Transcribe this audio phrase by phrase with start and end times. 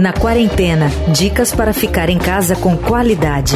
[0.00, 3.54] Na quarentena, dicas para ficar em casa com qualidade.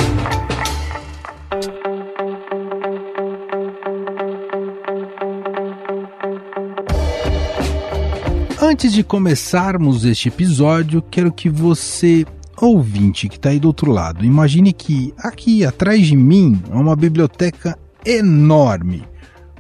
[8.62, 12.24] Antes de começarmos este episódio, quero que você,
[12.56, 16.94] ouvinte que está aí do outro lado, imagine que aqui atrás de mim é uma
[16.94, 17.76] biblioteca
[18.06, 19.02] enorme,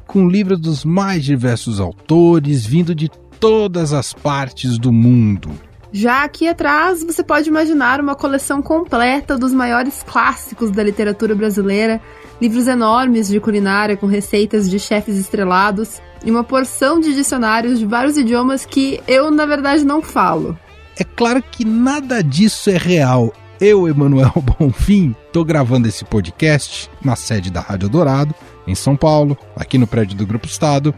[0.06, 5.50] com livros dos mais diversos autores, vindo de todas as partes do mundo.
[5.92, 12.00] Já aqui atrás, você pode imaginar uma coleção completa dos maiores clássicos da literatura brasileira,
[12.42, 17.86] livros enormes de culinária com receitas de chefes estrelados e uma porção de dicionários de
[17.86, 20.58] vários idiomas que eu, na verdade, não falo.
[20.98, 23.32] É claro que nada disso é real.
[23.60, 28.34] Eu, Emanuel Bonfim, estou gravando esse podcast na sede da Rádio Dourado,
[28.66, 30.92] em São Paulo, aqui no prédio do Grupo Estado,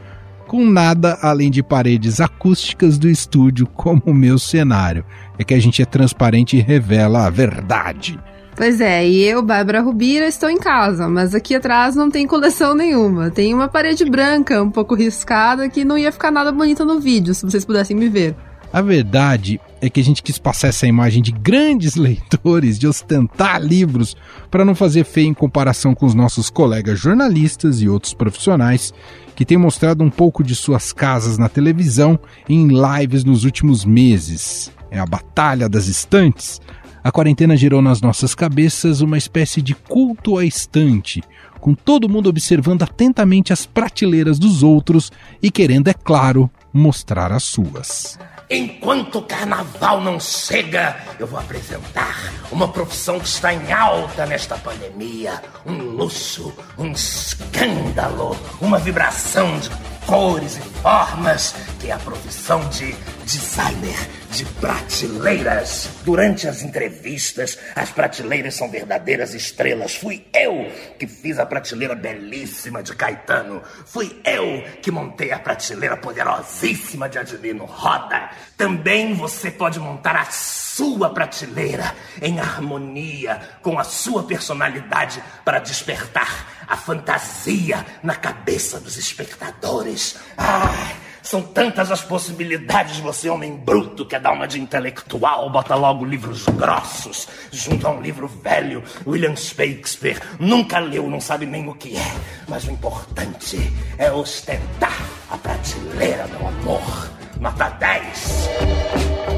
[0.47, 5.05] com nada além de paredes acústicas do estúdio como o meu cenário.
[5.39, 8.19] É que a gente é transparente e revela a verdade.
[8.57, 12.75] Pois é, e eu, Bárbara Rubira, estou em casa, mas aqui atrás não tem coleção
[12.75, 13.31] nenhuma.
[13.31, 17.35] Tem uma parede branca, um pouco riscada, que não ia ficar nada bonita no vídeo,
[17.35, 18.35] se vocês pudessem me ver.
[18.73, 23.63] A verdade é que a gente quis passar essa imagem de grandes leitores, de ostentar
[23.63, 24.17] livros,
[24.51, 28.93] para não fazer feio em comparação com os nossos colegas jornalistas e outros profissionais
[29.37, 33.85] que têm mostrado um pouco de suas casas na televisão e em lives nos últimos
[33.85, 34.73] meses.
[34.91, 36.61] É a batalha das estantes.
[37.05, 41.23] A quarentena gerou nas nossas cabeças uma espécie de culto à estante,
[41.61, 47.45] com todo mundo observando atentamente as prateleiras dos outros e querendo, é claro, mostrar as
[47.45, 48.19] suas.
[48.49, 54.57] Enquanto o carnaval não chega, eu vou apresentar uma profissão que está em alta nesta
[54.57, 55.43] pandemia.
[55.67, 59.69] Um luxo, um escândalo, uma vibração de
[60.07, 63.99] cores e formas, que é a profissão de designer
[64.31, 65.89] de prateleiras.
[66.05, 69.97] Durante as entrevistas, as prateleiras são verdadeiras estrelas.
[69.97, 73.63] Fui eu que fiz a prateleira belíssima de Caetano.
[73.85, 78.31] Fui eu que montei a prateleira poderosíssima de Adilino Roda.
[78.57, 86.66] Também você pode montar a sua prateleira em harmonia com a sua personalidade para despertar
[86.69, 90.17] a fantasia na cabeça dos espectadores.
[90.37, 90.97] Ai,
[91.27, 96.47] são tantas as possibilidades, você, homem bruto, quer dar uma de intelectual, bota logo livros
[96.47, 100.21] grossos, junto a um livro velho, William Shakespeare.
[100.39, 102.15] Nunca leu, não sabe nem o que é.
[102.47, 103.59] Mas o importante
[103.99, 104.97] é ostentar
[105.29, 107.11] a prateleira, meu amor.
[107.41, 109.36] Nota 10.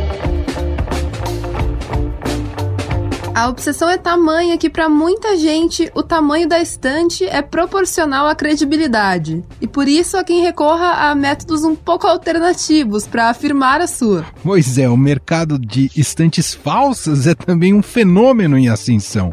[3.38, 8.34] A obsessão é tamanha que para muita gente o tamanho da estante é proporcional à
[8.34, 9.44] credibilidade.
[9.60, 14.26] E por isso há quem recorra a métodos um pouco alternativos para afirmar a sua.
[14.42, 19.32] Pois é, o mercado de estantes falsas é também um fenômeno em ascensão.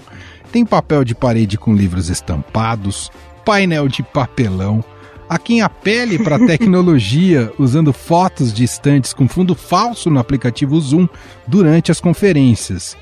[0.52, 3.10] Tem papel de parede com livros estampados,
[3.44, 4.86] painel de papelão,
[5.28, 10.80] Há quem apele para a tecnologia usando fotos de estantes com fundo falso no aplicativo
[10.80, 11.08] Zoom
[11.48, 12.96] durante as conferências.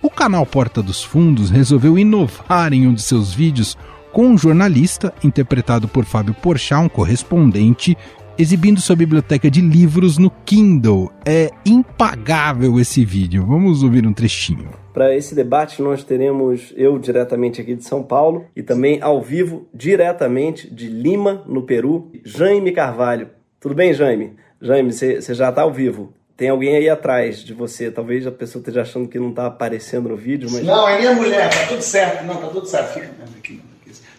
[0.00, 3.76] O canal Porta dos Fundos resolveu inovar em um de seus vídeos
[4.12, 7.98] com um jornalista, interpretado por Fábio Porchat, um correspondente,
[8.38, 11.10] exibindo sua biblioteca de livros no Kindle.
[11.26, 13.44] É impagável esse vídeo.
[13.44, 14.70] Vamos ouvir um trechinho.
[14.94, 19.66] Para esse debate, nós teremos eu diretamente aqui de São Paulo e também ao vivo,
[19.74, 23.30] diretamente de Lima, no Peru, Jaime Carvalho.
[23.58, 24.34] Tudo bem, Jaime?
[24.62, 27.90] Jaime, você já está ao vivo tem alguém aí atrás de você.
[27.90, 30.62] Talvez a pessoa esteja achando que não está aparecendo no vídeo, mas.
[30.62, 32.24] Não, é minha mulher, tá tudo certo.
[32.24, 32.94] Não, tá tudo certo.
[32.94, 33.10] Fica.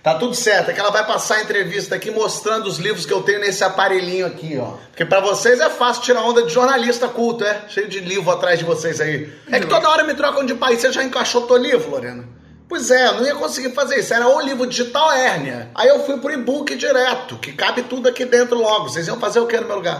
[0.03, 3.11] Tá tudo certo, é que ela vai passar a entrevista aqui mostrando os livros que
[3.11, 4.77] eu tenho nesse aparelhinho aqui, ó.
[4.89, 7.63] Porque para vocês é fácil tirar onda de jornalista culto, é?
[7.67, 9.29] Cheio de livro atrás de vocês aí.
[9.51, 10.79] É que toda hora me trocam de país.
[10.79, 12.23] Você já encaixou teu livro, Lorena?
[12.67, 14.13] Pois é, não ia conseguir fazer isso.
[14.13, 15.69] Era ou livro digital hérnia.
[15.75, 18.87] Aí eu fui pro e-book direto, que cabe tudo aqui dentro logo.
[18.89, 19.99] Vocês iam fazer o que no meu lugar?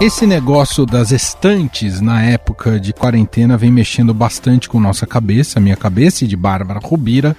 [0.00, 5.76] Esse negócio das estantes na época de quarentena vem mexendo bastante com nossa cabeça, minha
[5.76, 7.36] cabeça e de Bárbara Rubira,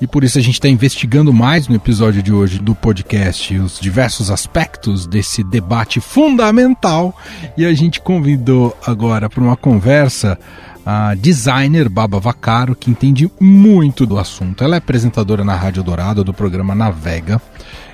[0.00, 3.80] e por isso a gente está investigando mais no episódio de hoje do podcast os
[3.80, 7.12] diversos aspectos desse debate fundamental.
[7.56, 10.38] E a gente convidou agora para uma conversa
[10.86, 14.62] a designer Baba Vacaro, que entende muito do assunto.
[14.62, 17.42] Ela é apresentadora na Rádio Dourado do programa Navega.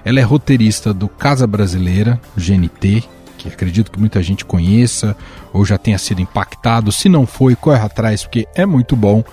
[0.04, 3.08] Ela é roteirista do Casa Brasileira, GNT,
[3.42, 5.16] que acredito que muita gente conheça
[5.52, 6.92] ou já tenha sido impactado.
[6.92, 9.24] Se não foi, corre atrás porque é muito bom.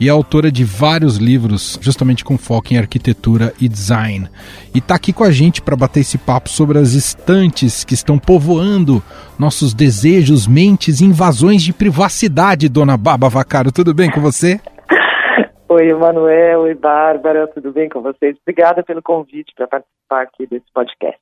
[0.00, 4.28] E é autora de vários livros, justamente com foco em arquitetura e design.
[4.74, 8.18] E está aqui com a gente para bater esse papo sobre as estantes que estão
[8.18, 9.02] povoando
[9.38, 13.72] nossos desejos, mentes e invasões de privacidade, dona Baba Vacaro.
[13.72, 14.60] Tudo bem com você?
[15.68, 16.60] Oi, Emanuel.
[16.60, 17.46] Oi, Bárbara.
[17.48, 18.36] Tudo bem com vocês?
[18.42, 21.18] Obrigada pelo convite para participar aqui desse podcast.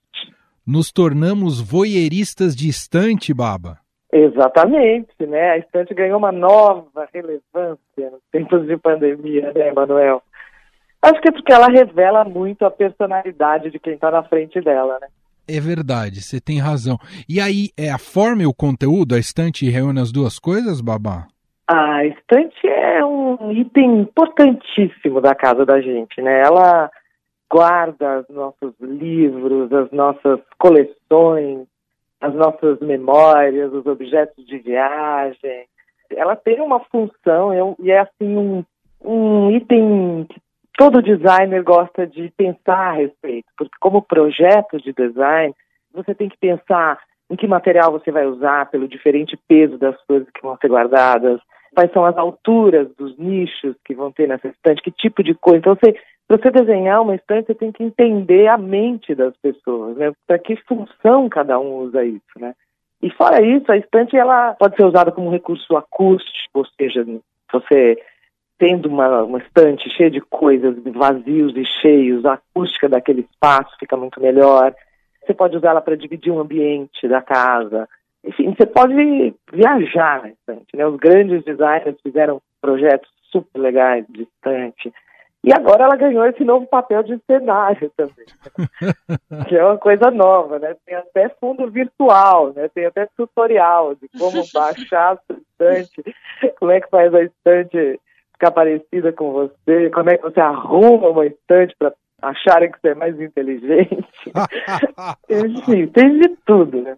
[0.66, 3.78] Nos tornamos voyeuristas de estante, Baba?
[4.12, 5.50] Exatamente, né?
[5.50, 10.20] A estante ganhou uma nova relevância nos tempos de pandemia, né, Emanuel?
[11.00, 14.98] Acho que é porque ela revela muito a personalidade de quem está na frente dela,
[15.00, 15.06] né?
[15.46, 16.98] É verdade, você tem razão.
[17.28, 21.28] E aí, é a forma e o conteúdo, a estante reúne as duas coisas, Babá?
[21.68, 26.40] A estante é um item importantíssimo da casa da gente, né?
[26.40, 26.90] Ela
[27.56, 31.66] guarda os nossos livros, as nossas coleções,
[32.20, 35.64] as nossas memórias, os objetos de viagem.
[36.10, 38.64] Ela tem uma função e é assim um,
[39.02, 40.38] um item que
[40.76, 45.54] todo designer gosta de pensar a respeito, porque como projeto de design,
[45.94, 46.98] você tem que pensar
[47.30, 51.40] em que material você vai usar, pelo diferente peso das coisas que vão ser guardadas,
[51.74, 55.58] quais são as alturas dos nichos que vão ter nessa estante, que tipo de coisa.
[55.58, 55.96] Então, você,
[56.26, 60.12] para você desenhar uma estante, você tem que entender a mente das pessoas, né?
[60.26, 62.54] Para que função cada um usa isso, né?
[63.02, 67.06] E fora isso, a estante ela pode ser usada como recurso acústico, ou seja,
[67.52, 67.96] você
[68.58, 73.96] tendo uma, uma estante cheia de coisas, vazios e cheios, a acústica daquele espaço fica
[73.96, 74.74] muito melhor.
[75.24, 77.88] Você pode usá-la para dividir um ambiente da casa.
[78.24, 80.74] Enfim, você pode viajar na estante.
[80.74, 80.86] Né?
[80.86, 84.92] Os grandes designers fizeram projetos super legais de estante.
[85.46, 88.26] E agora ela ganhou esse novo papel de cenário também,
[89.48, 90.74] que é uma coisa nova, né?
[90.84, 92.68] Tem até fundo virtual, né?
[92.74, 96.14] Tem até tutorial de como baixar a estante,
[96.58, 98.00] como é que faz a estante
[98.32, 101.92] ficar parecida com você, como é que você arruma uma estante para
[102.22, 104.32] acharem que você é mais inteligente.
[105.30, 106.96] Enfim, tem de tudo, né?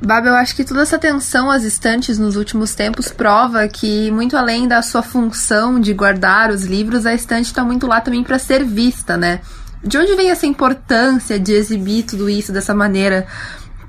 [0.00, 4.36] Baba, eu acho que toda essa atenção às estantes nos últimos tempos prova que, muito
[4.36, 8.38] além da sua função de guardar os livros, a estante está muito lá também para
[8.38, 9.40] ser vista, né?
[9.84, 13.26] De onde vem essa importância de exibir tudo isso dessa maneira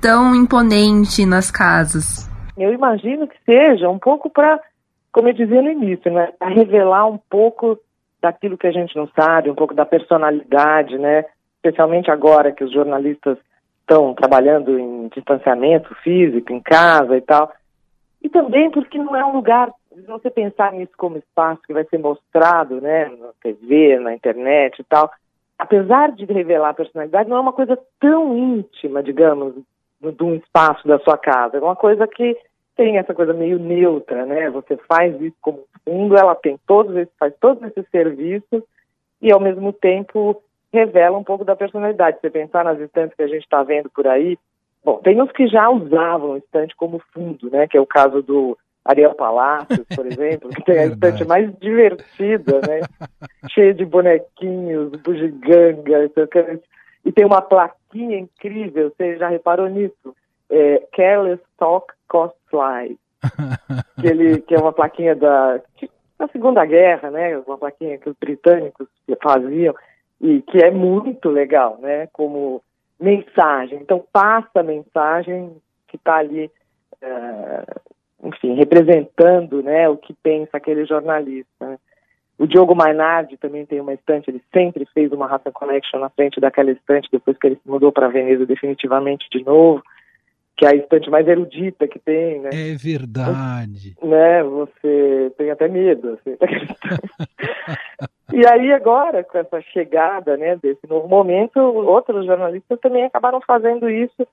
[0.00, 2.28] tão imponente nas casas?
[2.56, 4.60] Eu imagino que seja um pouco para,
[5.10, 6.30] como eu dizia no início, né?
[6.38, 7.78] Para revelar um pouco
[8.20, 11.24] daquilo que a gente não sabe, um pouco da personalidade, né?
[11.56, 13.38] Especialmente agora que os jornalistas
[13.84, 17.52] estão trabalhando em distanciamento físico, em casa e tal.
[18.22, 21.84] E também porque não é um lugar, se você pensar nisso como espaço que vai
[21.84, 25.10] ser mostrado, né, na TV, na internet e tal,
[25.58, 29.54] apesar de revelar a personalidade, não é uma coisa tão íntima, digamos,
[30.00, 31.58] de um espaço da sua casa.
[31.58, 32.36] É uma coisa que
[32.76, 34.50] tem essa coisa meio neutra, né?
[34.50, 38.62] Você faz isso como fundo, ela tem todos esses, faz todos esses serviços
[39.20, 40.42] e ao mesmo tempo
[40.74, 42.18] revela um pouco da personalidade.
[42.20, 44.36] Você pensar nas estantes que a gente está vendo por aí,
[44.84, 47.66] bom, tem uns que já usavam estante como fundo, né?
[47.68, 52.60] Que é o caso do Ariel Palácios, por exemplo, que tem a estante mais divertida,
[52.66, 52.80] né?
[53.50, 56.10] Cheia de bonequinhos, bugiganga,
[57.04, 60.14] e tem uma plaquinha incrível, você já reparou nisso?
[60.50, 62.98] É, Careless Talk Cost Fly.
[64.00, 65.60] que, ele, que é uma plaquinha da,
[66.18, 67.38] da Segunda Guerra, né?
[67.38, 68.86] Uma plaquinha que os britânicos
[69.22, 69.74] faziam
[70.20, 72.08] e que é muito legal, né?
[72.12, 72.62] Como
[73.00, 73.78] mensagem.
[73.80, 75.56] Então passa a mensagem
[75.88, 76.50] que está ali,
[77.02, 77.80] uh,
[78.28, 79.88] enfim, representando, né?
[79.88, 81.66] O que pensa aquele jornalista.
[81.66, 81.78] Né?
[82.38, 86.40] O Diogo Mainardi também tem uma estante, ele sempre fez uma Raça Connection na frente
[86.40, 89.82] daquela estante, depois que ele se mudou para Veneza definitivamente de novo,
[90.56, 92.50] que é a estante mais erudita que tem, né?
[92.52, 93.96] É verdade.
[94.02, 96.36] Né, você tem até medo, assim,
[98.32, 103.88] E aí agora, com essa chegada né, desse novo momento, outros jornalistas também acabaram fazendo
[103.88, 104.26] isso.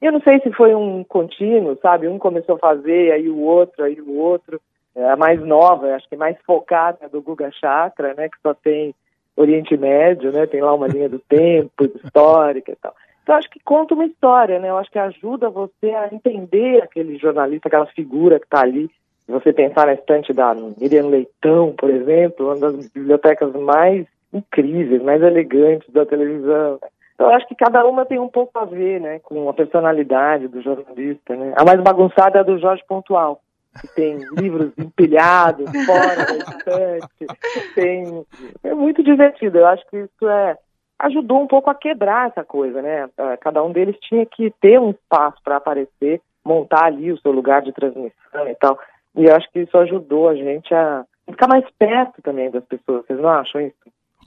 [0.00, 2.08] Eu não sei se foi um contínuo, sabe?
[2.08, 4.60] Um começou a fazer, aí o outro, aí o outro.
[4.94, 8.28] É a mais nova, acho que mais focada do Guga Chakra, né?
[8.28, 8.94] Que só tem
[9.36, 10.46] Oriente Médio, né?
[10.46, 12.94] Tem lá uma linha do tempo, histórica e tal.
[13.22, 14.70] Então, acho que conta uma história, né?
[14.70, 18.90] Eu acho que ajuda você a entender aquele jornalista, aquela figura que está ali
[19.24, 25.02] se você pensar na estante da Miriam Leitão, por exemplo, uma das bibliotecas mais incríveis,
[25.02, 26.80] mais elegantes da televisão.
[27.14, 30.48] Então, eu acho que cada uma tem um pouco a ver, né, com a personalidade
[30.48, 31.52] do jornalista, né.
[31.56, 33.40] A mais bagunçada é a do Jorge Pontual,
[33.80, 37.26] que tem livros empilhados fora da estante,
[37.74, 38.26] tem...
[38.64, 40.56] É muito divertido, eu acho que isso é
[41.02, 43.08] ajudou um pouco a quebrar essa coisa, né?
[43.18, 47.32] Ah, cada um deles tinha que ter um espaço para aparecer, montar ali o seu
[47.32, 48.78] lugar de transmissão e tal.
[49.16, 53.04] E eu acho que isso ajudou a gente a ficar mais perto também das pessoas.
[53.04, 53.76] Vocês não acham isso?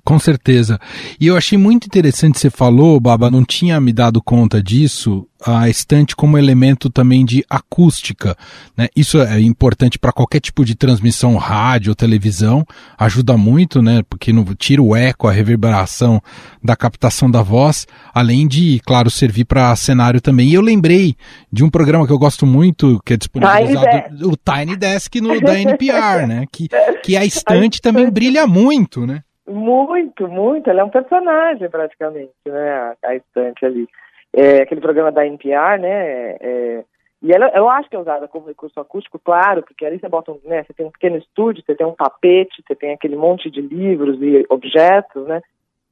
[0.06, 0.80] Com certeza.
[1.20, 5.68] E eu achei muito interessante você falou, Baba, não tinha me dado conta disso, a
[5.68, 8.38] estante como elemento também de acústica.
[8.78, 8.88] Né?
[8.96, 12.64] Isso é importante para qualquer tipo de transmissão rádio ou televisão,
[13.00, 14.04] ajuda muito, né?
[14.08, 16.22] Porque não tira o eco, a reverberação
[16.64, 20.50] da captação da voz, além de, claro, servir para cenário também.
[20.50, 21.16] E eu lembrei
[21.52, 25.42] de um programa que eu gosto muito, que é disponibilizado, Tiny o Tiny Desk no,
[25.42, 26.46] da NPR, né?
[26.52, 26.68] Que,
[27.04, 29.24] que a estante também brilha muito, né?
[29.48, 30.70] Muito, muito.
[30.70, 32.96] Ela é um personagem praticamente, né?
[33.04, 33.88] A, estante ali.
[34.34, 36.36] É, aquele programa da NPR, né?
[36.42, 36.84] É,
[37.22, 40.32] e ela, eu acho que é usada como recurso acústico, claro, porque ali você bota
[40.32, 40.64] um, né?
[40.64, 44.22] Você tem um pequeno estúdio, você tem um tapete, você tem aquele monte de livros
[44.22, 45.42] e objetos, né?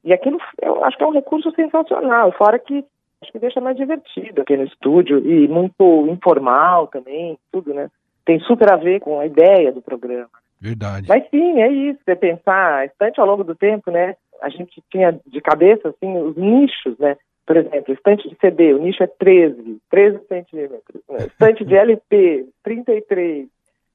[0.04, 2.30] E aquilo eu acho que é um recurso sensacional.
[2.32, 2.84] Fora que
[3.22, 7.90] acho que deixa mais divertido aqui no estúdio e muito informal também, tudo, né?
[8.24, 10.28] Tem super a ver com a ideia do programa.
[10.60, 11.06] Verdade.
[11.08, 12.00] Mas sim, é isso.
[12.04, 14.16] Você pensar, a estante ao longo do tempo, né?
[14.40, 17.16] A gente tinha de cabeça, assim, os nichos, né?
[17.46, 21.02] Por exemplo, estante de CD, o nicho é 13, 13 centímetros.
[21.10, 21.26] Né?
[21.28, 23.46] Estante de LP, 33.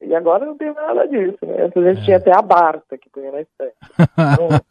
[0.02, 1.64] E agora não tem nada disso, né?
[1.64, 2.06] Antes a gente é.
[2.06, 3.74] tinha até a Barta que punha na estante.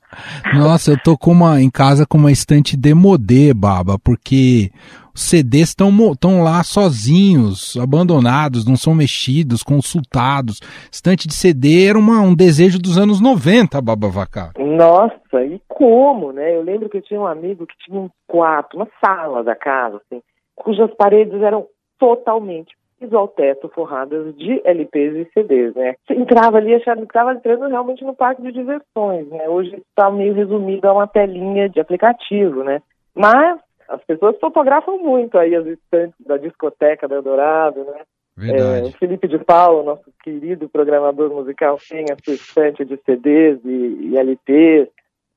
[0.54, 4.70] Nossa, eu tô com uma, em casa com uma estante demodê, Baba, porque
[5.14, 10.60] os CDs estão lá sozinhos, abandonados, não são mexidos, consultados.
[10.92, 14.52] Estante de CD era uma, um desejo dos anos 90, Baba Vaca.
[14.56, 16.54] Nossa, e como, né?
[16.54, 19.96] Eu lembro que eu tinha um amigo que tinha um quarto, uma sala da casa,
[19.96, 20.22] assim,
[20.54, 21.66] cujas paredes eram
[21.98, 25.95] totalmente piso ao teto forradas de LPs e CDs, né?
[26.07, 29.49] Você entrava ali achando que estava entrando realmente no parque de diversões, né?
[29.49, 32.83] Hoje está meio resumido a uma telinha de aplicativo, né?
[33.14, 38.02] Mas as pessoas fotografam muito aí as estantes da discoteca do Eldorado, né?
[38.40, 43.59] É, o Felipe de Paulo, nosso querido programador musical, tem a sua estante de CDs
[43.64, 44.88] e, e LPs.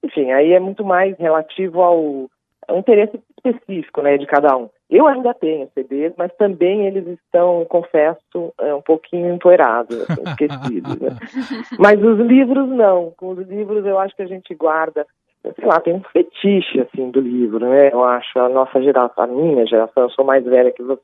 [0.03, 2.29] Enfim, aí é muito mais relativo ao,
[2.71, 4.69] ao, interesse específico né, de cada um.
[4.89, 10.99] Eu ainda tenho CDs, mas também eles estão, confesso, é, um pouquinho empoeirados, assim, esquecidos.
[10.99, 11.09] Né?
[11.79, 13.11] Mas os livros não.
[13.15, 15.05] Com os livros eu acho que a gente guarda
[15.55, 17.91] sei lá, tem um fetiche, assim, do livro, né?
[17.91, 21.01] Eu acho, a nossa geração, a minha geração, eu sou mais velha que você.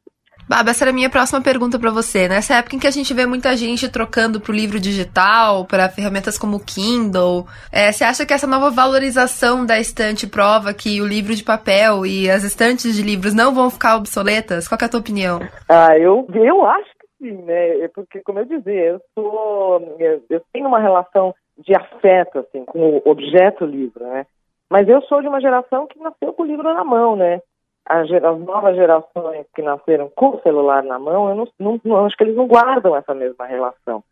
[0.48, 2.30] Baba, essa era a minha próxima pergunta para você.
[2.30, 6.38] Nessa época em que a gente vê muita gente trocando pro livro digital, para ferramentas
[6.38, 11.06] como o Kindle, é, você acha que essa nova valorização da estante prova que o
[11.06, 14.70] livro de papel e as estantes de livros não vão ficar obsoletas?
[14.70, 15.40] Qual é a tua opinião?
[15.68, 17.82] Ah, eu, eu acho que sim, né?
[17.82, 19.98] É porque, como eu dizia, eu sou.
[20.00, 24.26] Eu, eu tenho uma relação de afeto, assim, com o objeto livro, né?
[24.70, 27.42] Mas eu sou de uma geração que nasceu com o livro na mão, né?
[27.90, 32.06] As, as novas gerações que nasceram com o celular na mão, eu não, não, não
[32.06, 34.04] acho que eles não guardam essa mesma relação.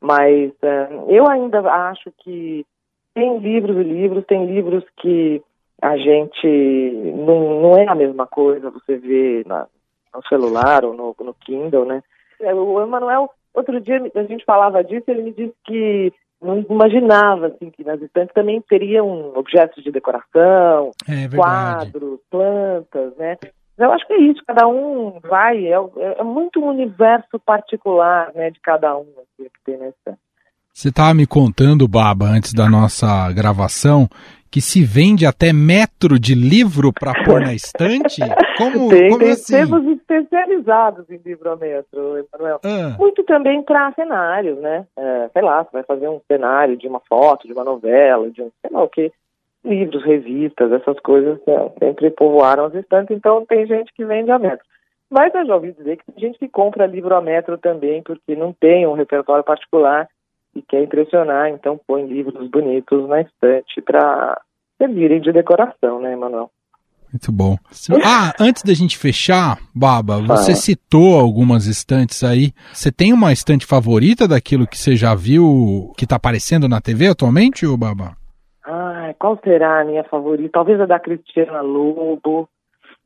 [0.00, 2.66] Mas uh, eu ainda acho que
[3.14, 5.42] tem livros e livros, tem livros que
[5.80, 6.92] a gente
[7.26, 9.66] não, não é a mesma coisa você vê na,
[10.14, 12.02] no celular ou no, no Kindle, né?
[12.40, 16.12] O Emanuel, outro dia a gente falava disso, ele me disse que
[16.44, 23.36] não imaginava assim que nas estantes também teriam objetos de decoração, é quadros, plantas, né?
[23.76, 25.76] Eu acho que é isso, cada um vai, é,
[26.18, 30.18] é muito um universo particular, né, de cada um assim, que tem na estante.
[30.72, 34.08] Você estava me contando, Baba, antes da nossa gravação,
[34.54, 38.20] que se vende até metro de livro para pôr na estante?
[38.56, 39.52] Como, tem, como tem assim?
[39.52, 42.60] sebos especializados em livrometro, Emanuel.
[42.62, 42.94] Ah.
[42.96, 44.86] Muito também para cenários, né?
[44.96, 48.42] É, sei lá, você vai fazer um cenário de uma foto, de uma novela, de
[48.42, 49.10] um, sei lá o que.
[49.64, 54.38] Livros, revistas, essas coisas né, sempre povoaram as estantes, então tem gente que vende a
[54.38, 54.64] metro.
[55.10, 58.36] Mas eu já ouvi dizer que tem gente que compra livro a metro também, porque
[58.36, 60.06] não tem um repertório particular
[60.54, 64.40] e quer impressionar, então põe livros bonitos na estante para
[64.78, 66.50] servirem de decoração, né, Emanuel?
[67.14, 67.56] Muito bom.
[68.04, 70.56] Ah, antes da gente fechar, Baba, você Fala.
[70.56, 72.50] citou algumas estantes aí.
[72.72, 77.06] Você tem uma estante favorita daquilo que você já viu que está aparecendo na TV
[77.06, 78.16] atualmente, ou Baba?
[78.66, 80.50] Ah, qual será a minha favorita?
[80.54, 82.48] Talvez a da Cristiana Lobo.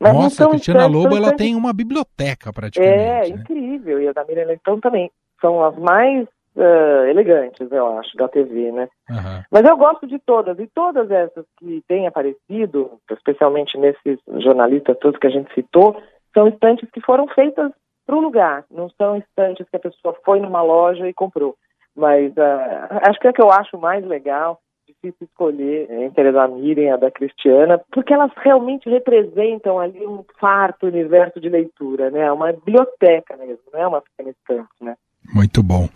[0.00, 2.94] Mas Nossa, a Cristiana estantes, Lobo ela tem uma biblioteca praticamente.
[2.94, 3.28] É, né?
[3.28, 4.00] incrível.
[4.00, 5.10] E a da Miriam então também.
[5.38, 6.26] São as mais
[6.58, 8.88] ah, elegantes, eu acho, da TV, né?
[9.10, 9.44] Aham.
[9.50, 15.18] Mas eu gosto de todas, e todas essas que têm aparecido, especialmente nesses jornalistas todos
[15.18, 16.00] que a gente citou,
[16.34, 17.72] são estantes que foram feitas
[18.06, 21.54] para o lugar, não são estantes que a pessoa foi numa loja e comprou.
[21.94, 26.32] Mas ah, acho que é o que eu acho mais legal difícil escolher entre a
[26.32, 31.48] da Miriam e a da Cristiana, porque elas realmente representam ali um farto universo de
[31.48, 32.30] leitura, né?
[32.32, 34.96] Uma biblioteca mesmo, não é uma pequena estante, né?
[35.32, 35.88] Muito bom.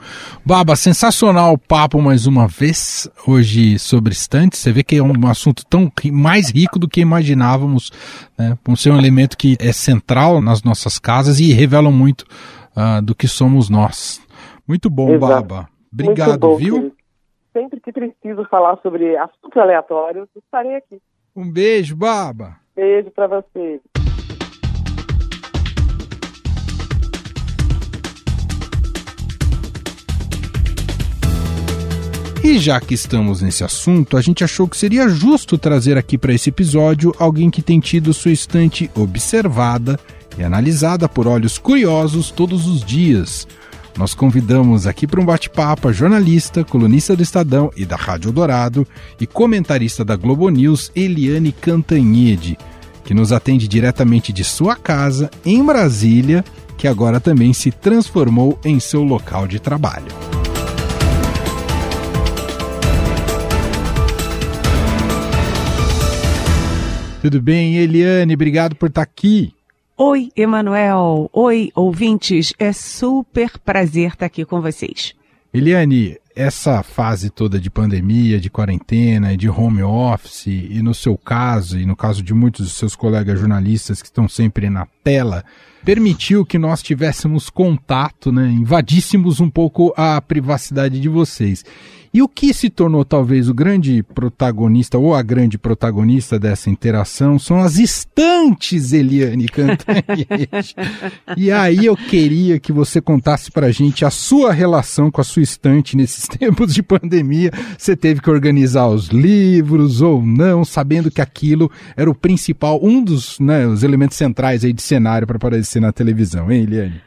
[0.45, 4.61] Baba, sensacional o papo mais uma vez hoje sobre estantes.
[4.61, 7.91] Você vê que é um assunto tão mais rico do que imaginávamos,
[8.39, 8.59] né?
[8.63, 12.27] Por ser um elemento que é central nas nossas casas e revela muito
[12.77, 14.21] uh, do que somos nós.
[14.69, 15.49] Muito bom, Exato.
[15.49, 15.69] Baba.
[15.93, 16.75] Obrigado, bom, viu?
[16.75, 16.97] Querido.
[17.53, 21.01] Sempre que preciso falar sobre assuntos aleatórios, estarei aqui.
[21.37, 22.57] Um beijo, Baba.
[22.75, 23.81] Beijo para você.
[32.45, 36.35] E já que estamos nesse assunto, a gente achou que seria justo trazer aqui para
[36.35, 39.99] esse episódio alguém que tem tido sua estante observada
[40.37, 43.47] e analisada por olhos curiosos todos os dias.
[43.97, 48.87] Nós convidamos aqui para um bate-papo a jornalista, colunista do Estadão e da Rádio Dourado
[49.21, 52.59] e comentarista da Globo News, Eliane Cantanhede,
[53.05, 56.45] que nos atende diretamente de sua casa, em Brasília,
[56.77, 60.42] que agora também se transformou em seu local de trabalho.
[67.23, 68.35] Tudo bem, Eliane?
[68.35, 69.55] Obrigado por estar aqui.
[69.97, 71.31] Oi, Emanuel.
[71.33, 72.53] Oi, ouvintes.
[72.59, 75.15] É super prazer estar aqui com vocês.
[75.55, 81.79] Eliane, essa fase toda de pandemia, de quarentena, de home office, e no seu caso,
[81.79, 85.45] e no caso de muitos dos seus colegas jornalistas que estão sempre na tela,
[85.85, 91.65] permitiu que nós tivéssemos contato, né, invadíssemos um pouco a privacidade de vocês.
[92.15, 97.39] E o que se tornou talvez o grande protagonista ou a grande protagonista dessa interação
[97.39, 100.77] são as estantes, Eliane Cantanhete.
[101.39, 105.43] e aí eu queria que você contasse pra gente a sua relação com a sua
[105.43, 107.51] estante nesses tempos de pandemia.
[107.77, 113.03] Você teve que organizar os livros ou não, sabendo que aquilo era o principal, um
[113.03, 117.01] dos né, os elementos centrais aí de cenário para aparecer na televisão, hein, Eliane?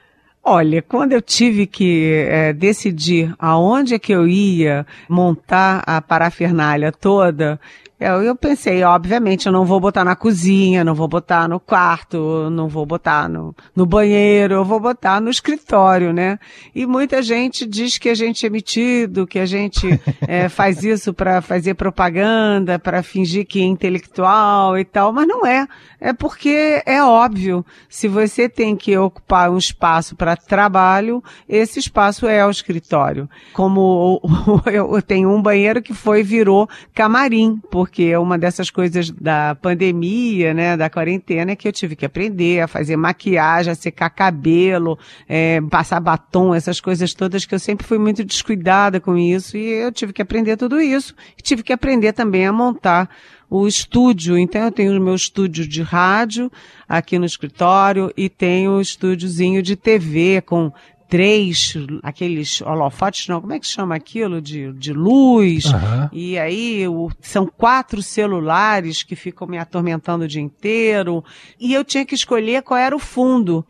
[0.47, 6.91] Olha, quando eu tive que é, decidir aonde é que eu ia montar a parafernália
[6.91, 7.59] toda,
[7.97, 12.49] eu, eu, pensei, obviamente, eu não vou botar na cozinha, não vou botar no quarto,
[12.49, 16.37] não vou botar no, no banheiro, eu vou botar no escritório, né?
[16.73, 19.87] E muita gente diz que a gente é metido, que a gente
[20.27, 25.45] é, faz isso para fazer propaganda, para fingir que é intelectual e tal, mas não
[25.45, 25.65] é.
[26.01, 32.27] É porque é óbvio, se você tem que ocupar um espaço para trabalho, esse espaço
[32.27, 33.29] é o escritório.
[33.53, 34.21] Como
[34.71, 40.53] eu tenho um banheiro que foi virou camarim, porque é uma dessas coisas da pandemia,
[40.53, 44.97] né, da quarentena, é que eu tive que aprender a fazer maquiagem, a secar cabelo,
[45.27, 49.65] é, passar batom, essas coisas todas que eu sempre fui muito descuidada com isso e
[49.65, 51.15] eu tive que aprender tudo isso.
[51.37, 53.09] E tive que aprender também a montar
[53.49, 54.37] o estúdio.
[54.37, 56.51] Então eu tenho o meu estúdio de rádio
[56.87, 60.71] aqui no escritório e tenho o estúdiozinho de TV com
[61.07, 64.41] três, aqueles holofotes, não, como é que chama aquilo?
[64.41, 65.65] De, de luz.
[65.65, 66.09] Uhum.
[66.11, 71.23] E aí o, são quatro celulares que ficam me atormentando o dia inteiro.
[71.59, 73.65] E eu tinha que escolher qual era o fundo.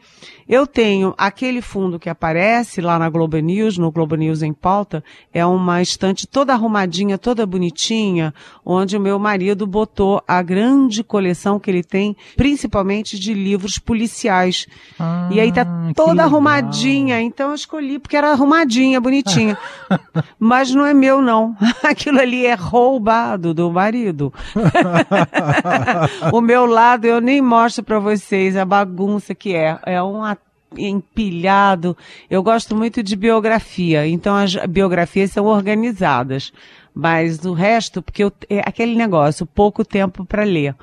[0.47, 5.03] Eu tenho aquele fundo que aparece lá na Globo News, no Globo News em pauta,
[5.33, 8.31] é uma estante toda arrumadinha, toda bonitinha,
[8.63, 14.67] onde o meu marido botou a grande coleção que ele tem, principalmente de livros policiais.
[14.99, 19.57] Ah, e aí tá toda arrumadinha, então eu escolhi porque era arrumadinha, bonitinha.
[20.37, 21.57] Mas não é meu não.
[21.83, 24.31] Aquilo ali é roubado do marido.
[26.31, 29.79] o meu lado eu nem mostro para vocês a bagunça que é.
[29.87, 30.34] É uma
[30.77, 31.95] empilhado.
[32.29, 36.51] Eu gosto muito de biografia, então as biografias são organizadas.
[36.93, 40.75] Mas o resto, porque eu, é aquele negócio, pouco tempo para ler.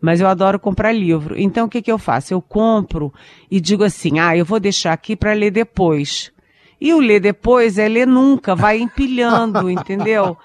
[0.00, 1.38] Mas eu adoro comprar livro.
[1.38, 2.32] Então o que, que eu faço?
[2.32, 3.12] Eu compro
[3.50, 6.32] e digo assim: ah, eu vou deixar aqui para ler depois.
[6.80, 10.36] E o ler depois é ler nunca, vai empilhando, entendeu?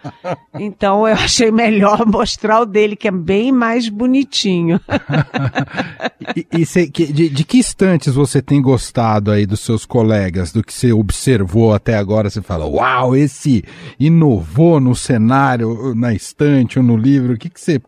[0.59, 4.79] Então eu achei melhor mostrar o dele, que é bem mais bonitinho.
[6.35, 10.61] e, e cê, de, de, que instantes você tem gostado aí dos seus colegas, do
[10.61, 12.29] que você observou até agora?
[12.29, 13.63] Você fala, uau, esse
[13.97, 17.33] inovou no cenário, na estante ou no livro.
[17.33, 17.81] O que, que você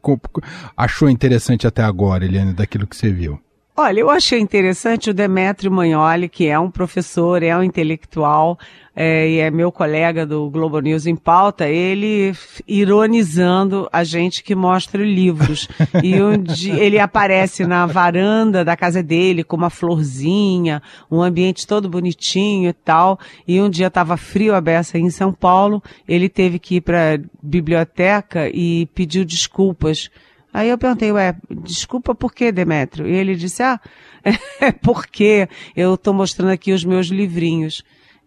[0.76, 3.40] achou interessante até agora, Eliane, daquilo que você viu?
[3.80, 8.58] Olha, eu achei interessante o Demetrio Magnoli, que é um professor, é um intelectual,
[8.96, 12.34] é, e é meu colega do Globo News em pauta, ele
[12.68, 15.68] ironizando a gente que mostra livros.
[16.04, 21.88] e onde ele aparece na varanda da casa dele com uma florzinha, um ambiente todo
[21.88, 23.20] bonitinho e tal.
[23.48, 27.14] E um dia estava frio a beça em São Paulo, ele teve que ir para
[27.14, 30.10] a biblioteca e pediu desculpas
[30.54, 33.08] Aí eu perguntei, ué, desculpa por quê, Demétrio?
[33.08, 33.80] E ele disse, ah,
[34.62, 37.84] é porque eu estou mostrando aqui os meus livrinhos.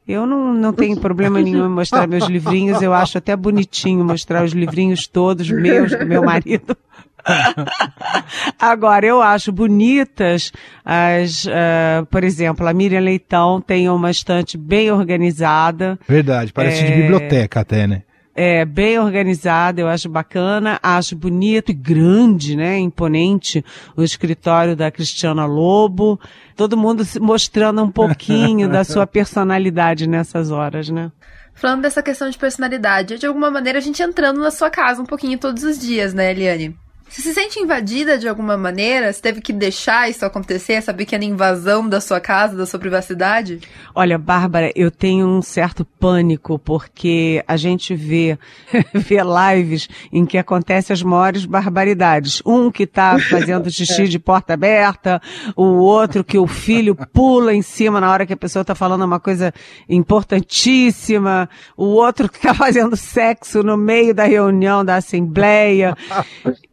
[0.07, 4.43] Eu não, não tenho problema nenhum em mostrar meus livrinhos, eu acho até bonitinho mostrar
[4.45, 6.77] os livrinhos todos meus, do meu marido.
[8.59, 10.53] Agora, eu acho bonitas
[10.85, 15.99] as, uh, por exemplo, a Miriam Leitão tem uma estante bem organizada.
[16.09, 16.87] Verdade, parece é...
[16.87, 18.03] de biblioteca até, né?
[18.43, 23.63] É bem organizada, eu acho bacana, acho bonito e grande, né, imponente
[23.95, 26.19] o escritório da Cristiana Lobo,
[26.57, 31.13] todo mundo mostrando um pouquinho da sua personalidade nessas horas, né?
[31.53, 35.07] Falando dessa questão de personalidade, de alguma maneira a gente entrando na sua casa um
[35.07, 36.75] pouquinho todos os dias, né, Eliane?
[37.11, 39.13] Você se sente invadida de alguma maneira?
[39.13, 43.61] Você teve que deixar isso acontecer, essa pequena invasão da sua casa, da sua privacidade?
[43.93, 48.39] Olha, Bárbara, eu tenho um certo pânico porque a gente vê,
[48.95, 52.41] vê lives em que acontecem as maiores barbaridades.
[52.47, 55.21] Um que está fazendo xixi de porta aberta,
[55.57, 59.03] o outro que o filho pula em cima na hora que a pessoa está falando
[59.03, 59.53] uma coisa
[59.89, 65.97] importantíssima, o outro que está fazendo sexo no meio da reunião da assembleia.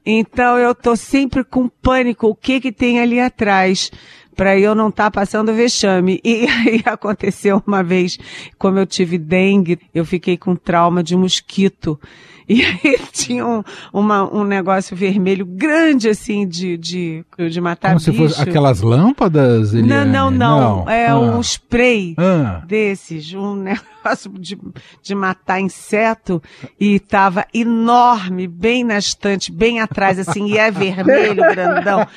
[0.10, 3.92] Então eu tô sempre com pânico, o que que tem ali atrás?
[4.34, 6.22] para eu não estar tá passando vexame.
[6.24, 8.20] E aí aconteceu uma vez,
[8.60, 12.00] como eu tive dengue, eu fiquei com trauma de mosquito.
[12.48, 18.00] E aí tinha um, uma, um negócio vermelho grande, assim, de, de, de matar Como
[18.00, 18.12] bicho.
[18.12, 19.74] se fosse aquelas lâmpadas?
[19.74, 20.90] Não, não, não, não.
[20.90, 21.20] É ah.
[21.20, 22.62] um spray ah.
[22.66, 23.56] desses, um
[24.08, 24.58] negócio de,
[25.04, 26.42] de matar inseto.
[26.80, 32.08] E tava enorme, bem na estante, bem atrás, assim, e é vermelho, grandão.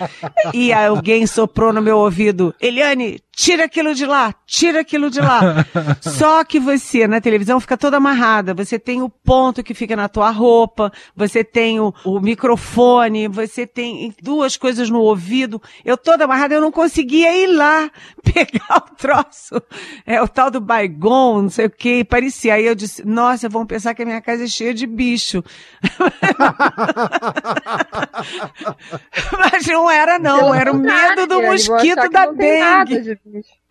[0.54, 5.64] E alguém soprou no meu ouvido, Eliane, tira aquilo de lá, tira aquilo de lá.
[6.02, 8.52] Só que você, na televisão, fica toda amarrada.
[8.52, 13.66] Você tem o ponto que fica na tua roupa, você tem o, o microfone, você
[13.66, 15.60] tem duas coisas no ouvido.
[15.82, 17.90] Eu toda amarrada, eu não conseguia ir lá
[18.22, 19.62] pegar o troço.
[20.04, 22.54] É o tal do baigon, não sei o que, parecia.
[22.54, 25.42] Aí eu disse, nossa, vão pensar que a minha casa é cheia de bicho.
[29.38, 33.18] Mas não era não, era o medo do mosquito da dengue.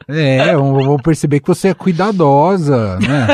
[0.07, 3.27] É, vão perceber que você é cuidadosa, né?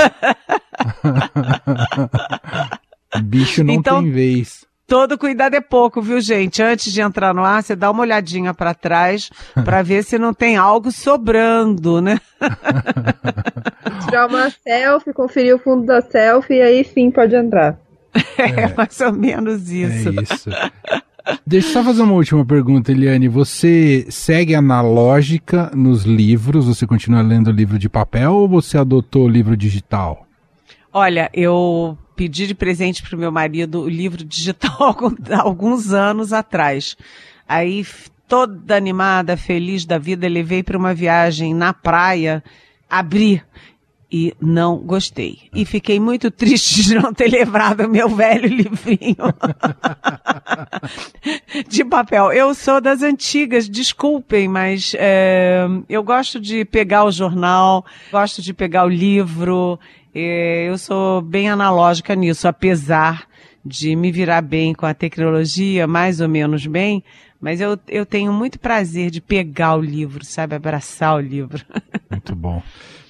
[3.23, 4.65] Bicho não então, tem vez.
[4.88, 6.61] Todo cuidado é pouco, viu, gente?
[6.61, 9.31] Antes de entrar no ar, você dá uma olhadinha para trás
[9.63, 12.19] para ver se não tem algo sobrando, né?
[14.05, 17.79] Tirar uma selfie, conferir o fundo da selfie e aí sim pode entrar.
[18.38, 20.09] É, é mais ou menos isso.
[20.09, 20.49] É isso.
[21.45, 23.27] Deixa eu só fazer uma última pergunta, Eliane.
[23.27, 26.67] Você segue analógica nos livros?
[26.67, 30.27] Você continua lendo livro de papel ou você adotou livro digital?
[30.93, 34.95] Olha, eu pedi de presente para o meu marido o livro digital
[35.39, 36.95] alguns anos atrás.
[37.47, 37.85] Aí,
[38.27, 42.43] toda animada, feliz da vida, levei para uma viagem na praia,
[42.89, 43.41] abri
[44.11, 45.39] e não gostei.
[45.53, 49.15] E fiquei muito triste de não ter levado o meu velho livrinho
[51.67, 52.31] de papel.
[52.31, 58.53] Eu sou das antigas, desculpem, mas é, eu gosto de pegar o jornal, gosto de
[58.53, 59.79] pegar o livro.
[60.13, 63.27] É, eu sou bem analógica nisso, apesar
[63.65, 67.03] de me virar bem com a tecnologia, mais ou menos bem,
[67.41, 70.55] mas eu, eu tenho muito prazer de pegar o livro, sabe?
[70.55, 71.65] Abraçar o livro.
[72.09, 72.63] Muito bom.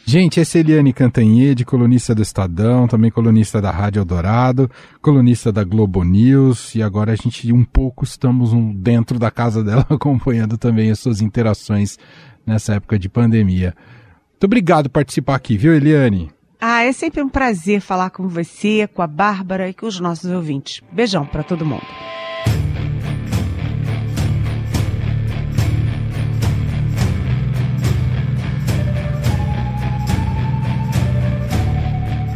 [0.07, 4.69] Gente, essa é Eliane Cantanhede, colunista do Estadão, também colunista da Rádio Eldorado,
[5.01, 9.83] colunista da Globo News, e agora a gente um pouco estamos dentro da casa dela
[9.89, 11.97] acompanhando também as suas interações
[12.45, 13.73] nessa época de pandemia.
[14.33, 16.29] Muito obrigado por participar aqui, viu, Eliane?
[16.61, 20.29] Ah, é sempre um prazer falar com você, com a Bárbara e com os nossos
[20.29, 20.83] ouvintes.
[20.91, 21.85] Beijão para todo mundo.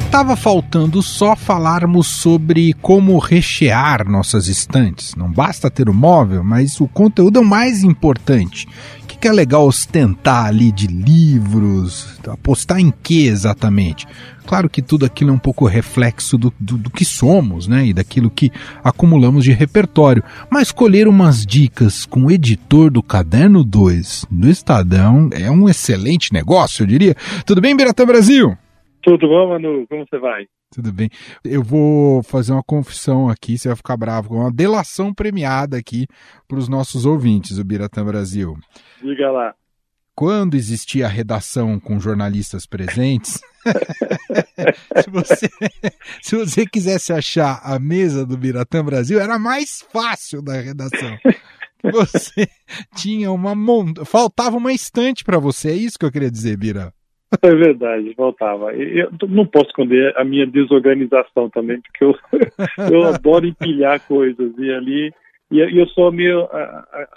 [0.10, 5.14] Estava faltando só falarmos sobre como rechear nossas estantes.
[5.14, 8.68] Não basta ter o móvel, mas o conteúdo é o mais importante.
[9.04, 12.08] O que é legal ostentar ali de livros?
[12.28, 14.08] Apostar em que exatamente?
[14.48, 17.86] Claro que tudo aquilo é um pouco reflexo do, do, do, que somos, né?
[17.86, 18.52] E daquilo que
[18.84, 20.24] acumulamos de repertório.
[20.50, 26.34] Mas escolher umas dicas com o editor do Caderno 2 do Estadão é um excelente
[26.34, 27.16] negócio, eu diria.
[27.46, 28.58] Tudo bem, Biratã Brasil?
[29.02, 29.88] Tudo bom, Manu?
[29.88, 30.46] Como você vai?
[30.72, 31.10] Tudo bem.
[31.44, 36.06] Eu vou fazer uma confissão aqui, você vai ficar bravo, uma delação premiada aqui
[36.48, 38.56] para os nossos ouvintes, o Biratã Brasil.
[39.02, 39.56] Diga lá.
[40.14, 43.40] Quando existia a redação com jornalistas presentes,
[45.02, 45.50] se, você,
[46.22, 51.18] se você quisesse achar a mesa do Biratã Brasil, era mais fácil da redação.
[51.82, 52.50] Você
[52.96, 54.04] tinha uma monta...
[54.04, 56.94] faltava uma estante para você, é isso que eu queria dizer, Bira.
[57.42, 58.74] É verdade, faltava.
[58.74, 62.16] Eu não posso esconder a minha desorganização também, porque eu,
[62.92, 65.14] eu adoro empilhar coisas e ali.
[65.52, 66.48] E eu sou meio.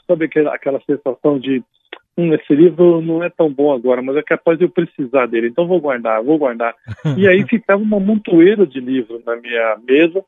[0.06, 1.62] Sabe aquela, aquela sensação de.
[2.16, 5.48] Hum, esse livro não é tão bom agora, mas é capaz de eu precisar dele,
[5.48, 6.74] então vou guardar, vou guardar.
[7.16, 10.22] E aí ficava uma montoeira de livros na minha mesa,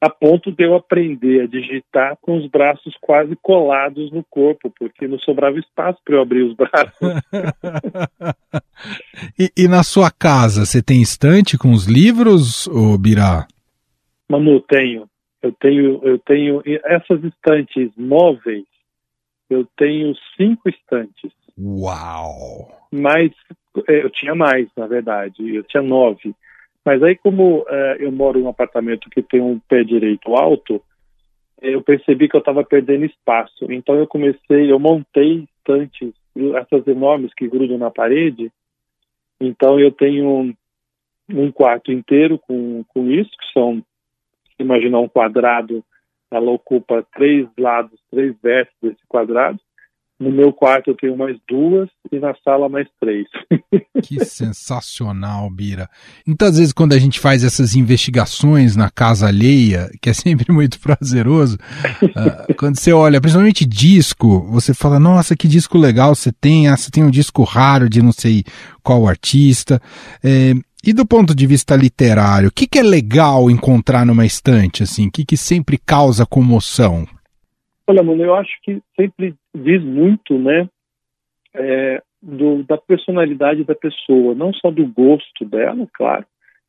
[0.00, 5.08] a ponto de eu aprender a digitar com os braços quase colados no corpo, porque
[5.08, 6.98] não sobrava espaço para eu abrir os braços.
[9.38, 13.46] e, e, na sua casa, você tem estante com os livros, ou Birá?
[14.28, 15.08] Manu, tenho.
[15.42, 18.64] Eu tenho, eu tenho essas estantes móveis.
[19.48, 21.32] Eu tenho cinco estantes.
[21.58, 22.68] Uau!
[22.90, 23.30] Mas
[23.88, 25.54] é, eu tinha mais, na verdade.
[25.54, 26.34] Eu tinha nove.
[26.84, 30.82] Mas aí, como é, eu moro em um apartamento que tem um pé direito alto,
[31.62, 33.72] eu percebi que eu estava perdendo espaço.
[33.72, 36.12] Então eu comecei, eu montei estantes,
[36.56, 38.52] essas enormes que grudam na parede.
[39.40, 40.54] Então eu tenho um,
[41.30, 43.82] um quarto inteiro com, com isso, que são,
[44.58, 45.82] imaginar um quadrado,
[46.30, 49.58] ela ocupa três lados, três versos desse quadrado.
[50.24, 53.26] No meu quarto eu tenho mais duas e na sala mais três.
[54.02, 55.86] que sensacional, Bira.
[56.26, 60.80] Muitas vezes quando a gente faz essas investigações na casa alheia, que é sempre muito
[60.80, 61.58] prazeroso,
[62.02, 66.76] uh, quando você olha, principalmente disco, você fala, nossa, que disco legal você tem, ah,
[66.76, 68.44] você tem um disco raro de não sei
[68.82, 69.78] qual artista.
[70.24, 74.82] É, e do ponto de vista literário, o que, que é legal encontrar numa estante,
[74.82, 75.08] assim?
[75.08, 77.06] O que, que sempre causa comoção?
[77.86, 80.68] Olha, mano, eu acho que sempre diz muito, né,
[81.54, 86.26] é, do, da personalidade da pessoa, não só do gosto dela, claro,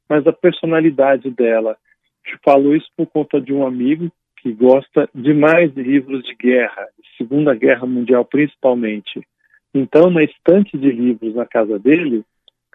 [0.07, 1.77] mas da personalidade dela.
[2.25, 6.87] Eu falo isso por conta de um amigo que gosta demais de livros de guerra,
[7.17, 9.25] Segunda Guerra Mundial principalmente.
[9.73, 12.23] Então, na estante de livros na casa dele,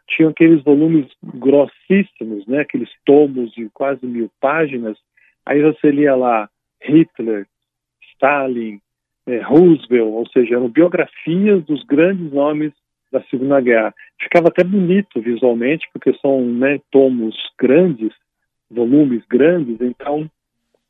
[0.09, 4.99] tinham aqueles volumes grossíssimos, né, aqueles tomos de quase mil páginas.
[5.47, 6.49] Aí você lia lá
[6.83, 7.47] Hitler,
[8.15, 8.81] Stalin,
[9.27, 12.73] é, Roosevelt, ou seja, eram biografias dos grandes nomes
[13.13, 13.95] da Segunda Guerra.
[14.21, 18.13] Ficava até bonito visualmente, porque são né, tomos grandes,
[18.71, 20.31] volumes grandes, então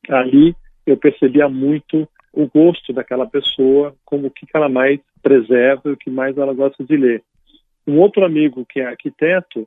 [0.09, 0.55] ali
[0.87, 6.11] eu percebia muito o gosto daquela pessoa, como o que ela mais preserva o que
[6.11, 7.23] mais ela gosta de ler.
[7.87, 9.67] Um outro amigo que é arquiteto,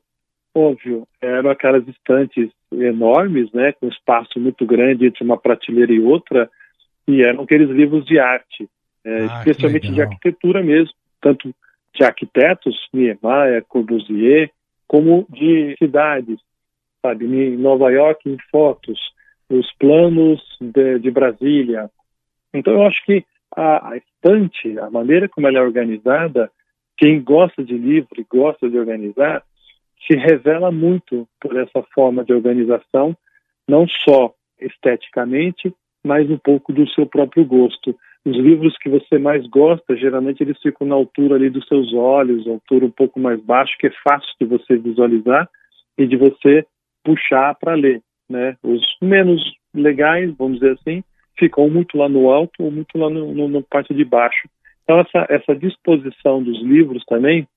[0.56, 6.50] óbvio, eram aquelas estantes enormes, né, com espaço muito grande entre uma prateleira e outra,
[7.08, 8.70] e eram aqueles livros de arte,
[9.04, 11.54] é, ah, especialmente de arquitetura mesmo, tanto
[11.94, 14.52] de arquitetos, Niemeyer, Corbusier,
[14.88, 16.40] como de cidades,
[17.02, 19.00] sabe, em Nova York, em fotos,
[19.50, 21.90] os planos de, de Brasília.
[22.54, 26.50] Então, eu acho que a, a, estante, a maneira como ela é organizada,
[26.98, 29.44] quem gosta de livro e gosta de organizar,
[30.08, 33.16] se revela muito por essa forma de organização,
[33.68, 37.96] não só esteticamente, mas um pouco do seu próprio gosto.
[38.26, 42.48] Os livros que você mais gosta, geralmente eles ficam na altura ali dos seus olhos,
[42.48, 45.50] altura um pouco mais baixo, que é fácil de você visualizar
[45.98, 46.66] e de você
[47.04, 48.56] puxar para ler, né?
[48.64, 49.42] Os menos
[49.74, 51.04] legais, vamos dizer assim,
[51.38, 54.48] ficam muito lá no alto ou muito lá no, no parte de baixo.
[54.84, 57.48] Então essa, essa disposição dos livros também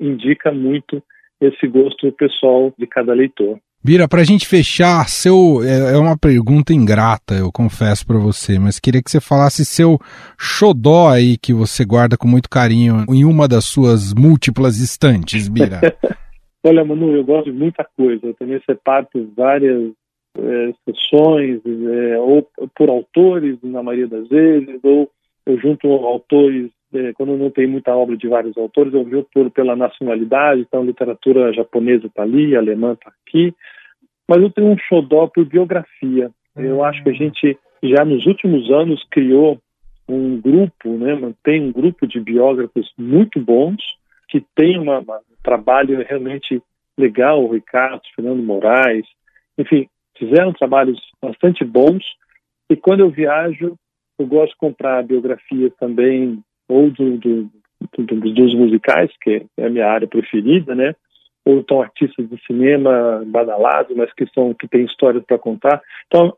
[0.00, 1.02] indica muito
[1.40, 3.58] esse gosto pessoal de cada leitor.
[3.84, 8.56] Bira, para a gente fechar, seu é, é, uma pergunta ingrata, eu confesso para você,
[8.56, 9.98] mas queria que você falasse seu
[10.38, 15.80] xodó aí que você guarda com muito carinho em uma das suas múltiplas estantes, Bira.
[16.64, 18.24] Olha, Manu, eu gosto de muita coisa.
[18.24, 19.90] Eu também separo várias
[20.38, 25.10] é, sessões, é, ou por autores, na maioria das vezes, ou
[25.44, 26.70] eu junto autores,
[27.14, 32.06] quando não tem muita obra de vários autores, eu junto pela nacionalidade, então literatura japonesa
[32.06, 33.54] está ali, alemã está aqui,
[34.28, 36.30] mas eu tenho um xodó por biografia.
[36.56, 39.58] Eu acho que a gente já nos últimos anos criou
[40.08, 43.82] um grupo, né, mantém um grupo de biógrafos muito bons,
[44.28, 46.62] que tem uma, uma, um trabalho realmente
[46.96, 49.06] legal, o Ricardo, Fernando Moraes,
[49.56, 52.04] enfim, fizeram trabalhos bastante bons.
[52.70, 53.76] E quando eu viajo,
[54.18, 57.50] eu gosto de comprar biografias também, ou do, do,
[57.98, 60.94] do, dos musicais, que é a minha área preferida, né?
[61.44, 65.82] Ou então artistas de cinema badalados, mas que são que têm histórias para contar.
[66.06, 66.36] Então,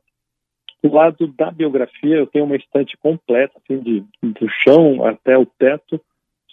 [0.82, 5.46] do lado da biografia, eu tenho uma estante completa, assim, de, do chão até o
[5.46, 6.00] teto,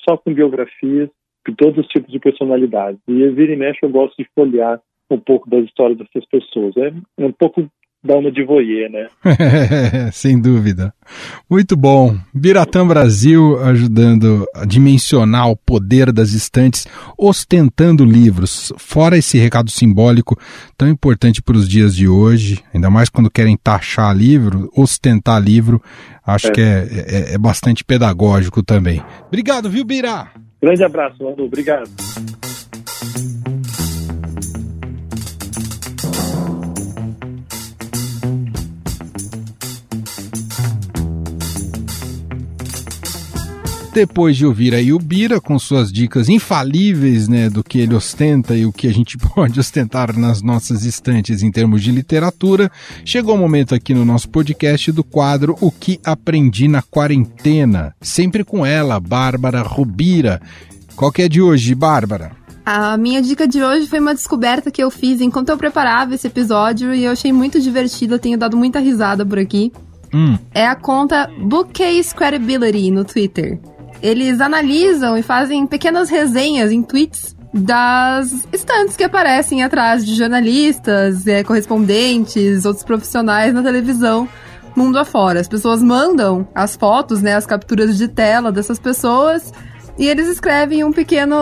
[0.08, 1.10] só com biografias
[1.48, 3.00] de todos os tipos de personalidades.
[3.08, 4.80] E vira e mexe eu gosto de folhear
[5.10, 6.76] um pouco das histórias dessas pessoas.
[6.78, 7.70] É um pouco
[8.04, 9.08] da uma de voyeur, né?
[10.12, 10.94] Sem dúvida.
[11.50, 12.18] Muito bom.
[12.34, 16.88] Biratã Brasil ajudando a dimensionar o poder das estantes,
[17.18, 18.74] ostentando livros.
[18.78, 20.36] Fora esse recado simbólico
[20.76, 25.82] tão importante para os dias de hoje, ainda mais quando querem taxar livro, ostentar livro,
[26.26, 26.52] acho é.
[26.52, 29.02] que é, é, é, bastante pedagógico também.
[29.28, 30.28] Obrigado, viu, Bira?
[30.60, 31.46] Grande abraço, Manu.
[31.46, 31.90] Obrigado.
[43.94, 48.56] Depois de ouvir aí o Bira com suas dicas infalíveis, né, do que ele ostenta
[48.56, 52.72] e o que a gente pode ostentar nas nossas estantes em termos de literatura,
[53.04, 58.46] chegou o momento aqui no nosso podcast do quadro O que aprendi na quarentena, sempre
[58.46, 60.42] com ela, Bárbara Rubira.
[60.96, 62.32] Qual que é de hoje, Bárbara?
[62.66, 66.28] A minha dica de hoje foi uma descoberta que eu fiz enquanto eu preparava esse
[66.28, 69.70] episódio e eu achei muito divertido, eu tenho dado muita risada por aqui.
[70.14, 70.38] Hum.
[70.54, 73.60] É a conta Bookcase Credibility no Twitter
[74.02, 81.28] eles analisam e fazem pequenas resenhas em tweets das estantes que aparecem atrás de jornalistas,
[81.28, 84.28] é, correspondentes, outros profissionais na televisão
[84.76, 85.40] mundo afora.
[85.40, 89.52] As pessoas mandam as fotos, né, as capturas de tela dessas pessoas
[89.98, 91.36] e eles escrevem um pequeno,